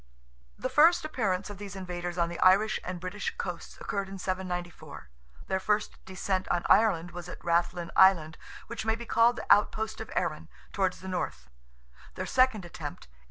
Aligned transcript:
The 0.57 0.67
first 0.67 1.05
appearance 1.05 1.51
of 1.51 1.59
these 1.59 1.75
invaders 1.75 2.17
on 2.17 2.27
the 2.27 2.39
Irish 2.39 2.79
and 2.83 2.99
British 2.99 3.37
coasts 3.37 3.77
occurred 3.79 4.09
in 4.09 4.17
794. 4.17 5.09
Their 5.45 5.59
first 5.59 6.03
descent 6.05 6.47
on 6.49 6.63
Ireland 6.65 7.11
was 7.11 7.29
at 7.29 7.37
Rathlin 7.45 7.91
island, 7.95 8.39
which 8.65 8.83
may 8.83 8.95
be 8.95 9.05
called 9.05 9.35
the 9.35 9.45
outpost 9.53 10.01
of 10.01 10.09
Erin, 10.15 10.49
towards 10.73 11.01
the 11.01 11.07
north; 11.07 11.51
their 12.15 12.25
second 12.25 12.65
attempt 12.65 13.05
(A. 13.05 13.09